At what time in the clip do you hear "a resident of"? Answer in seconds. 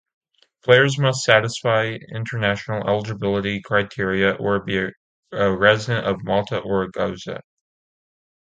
5.31-6.23